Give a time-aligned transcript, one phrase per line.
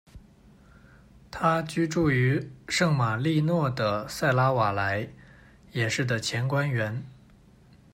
[1.29, 5.07] 他居住于圣马利诺的塞拉瓦莱，
[5.73, 7.05] 也是的前官员。